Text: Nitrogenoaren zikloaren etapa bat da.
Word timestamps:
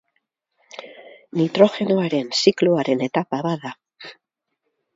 Nitrogenoaren 1.41 2.33
zikloaren 2.39 3.07
etapa 3.11 3.43
bat 3.51 3.63
da. 3.69 3.77